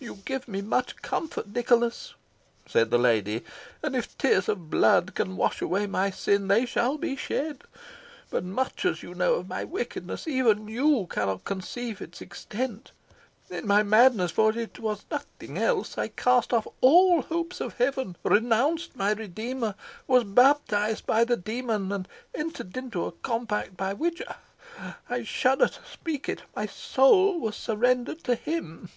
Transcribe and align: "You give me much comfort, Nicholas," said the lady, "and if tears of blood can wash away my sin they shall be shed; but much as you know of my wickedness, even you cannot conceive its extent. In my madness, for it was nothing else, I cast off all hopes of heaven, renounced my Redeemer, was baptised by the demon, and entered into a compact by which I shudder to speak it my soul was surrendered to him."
"You 0.00 0.14
give 0.24 0.48
me 0.48 0.62
much 0.62 1.02
comfort, 1.02 1.48
Nicholas," 1.48 2.14
said 2.66 2.90
the 2.90 2.96
lady, 2.98 3.44
"and 3.82 3.94
if 3.94 4.16
tears 4.16 4.48
of 4.48 4.70
blood 4.70 5.14
can 5.14 5.36
wash 5.36 5.60
away 5.60 5.86
my 5.86 6.08
sin 6.10 6.48
they 6.48 6.64
shall 6.64 6.96
be 6.96 7.14
shed; 7.14 7.62
but 8.30 8.42
much 8.42 8.86
as 8.86 9.02
you 9.02 9.14
know 9.14 9.34
of 9.34 9.48
my 9.48 9.64
wickedness, 9.64 10.26
even 10.26 10.66
you 10.68 11.06
cannot 11.10 11.44
conceive 11.44 12.00
its 12.00 12.22
extent. 12.22 12.92
In 13.50 13.66
my 13.66 13.82
madness, 13.82 14.30
for 14.30 14.56
it 14.58 14.78
was 14.78 15.04
nothing 15.10 15.58
else, 15.58 15.98
I 15.98 16.08
cast 16.08 16.54
off 16.54 16.66
all 16.80 17.20
hopes 17.22 17.60
of 17.60 17.74
heaven, 17.74 18.16
renounced 18.24 18.96
my 18.96 19.12
Redeemer, 19.12 19.74
was 20.06 20.24
baptised 20.24 21.04
by 21.04 21.24
the 21.24 21.36
demon, 21.36 21.92
and 21.92 22.08
entered 22.34 22.74
into 22.78 23.04
a 23.04 23.12
compact 23.12 23.76
by 23.76 23.92
which 23.92 24.22
I 25.10 25.22
shudder 25.24 25.68
to 25.68 25.80
speak 25.84 26.30
it 26.30 26.42
my 26.54 26.64
soul 26.64 27.38
was 27.38 27.56
surrendered 27.56 28.24
to 28.24 28.34
him." 28.34 28.88